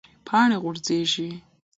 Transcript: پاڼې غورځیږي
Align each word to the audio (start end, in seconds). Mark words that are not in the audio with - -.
پاڼې 0.27 0.57
غورځیږي 0.63 1.29